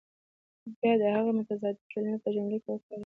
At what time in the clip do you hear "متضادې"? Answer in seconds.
1.37-1.83